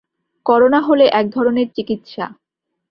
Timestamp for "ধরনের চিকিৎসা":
1.29-2.25